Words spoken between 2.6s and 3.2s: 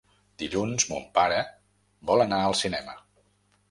cinema.